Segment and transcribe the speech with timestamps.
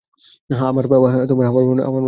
[0.49, 1.07] হ্যাঁ, আমার বাবা
[1.09, 1.91] নৌ-সেনায় ছিল।